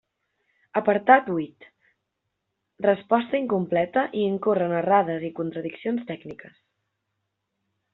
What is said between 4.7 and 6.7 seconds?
en errades i contradiccions tècniques.